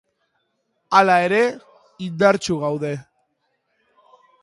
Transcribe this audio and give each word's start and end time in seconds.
Hala 0.99 1.17
ere, 1.27 1.43
indartsu 2.07 2.61
gaude. 2.67 2.95